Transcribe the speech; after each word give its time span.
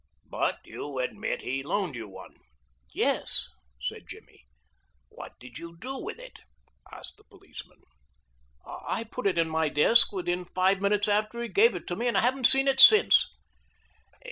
"But 0.25 0.61
you 0.65 0.97
admit 0.97 1.41
he 1.43 1.61
loaned 1.61 1.93
you 1.93 2.07
one?" 2.09 2.33
"Yes," 2.91 3.49
said 3.79 4.07
Jimmy. 4.07 4.45
"What 5.09 5.33
did 5.39 5.59
you 5.59 5.77
do 5.77 5.99
with 6.03 6.17
it?" 6.17 6.39
asked 6.91 7.17
the 7.17 7.23
policeman. 7.23 7.77
"I 8.65 9.03
put 9.03 9.27
it 9.27 9.37
in 9.37 9.47
my 9.47 9.69
desk 9.69 10.11
within 10.11 10.43
five 10.43 10.81
minutes 10.81 11.07
after 11.07 11.39
he 11.39 11.49
gave 11.49 11.75
it 11.75 11.85
to 11.85 11.95
me, 11.95 12.07
and 12.07 12.17
I 12.17 12.21
haven't 12.21 12.47
seen 12.47 12.67
it 12.67 12.79
since." 12.79 13.27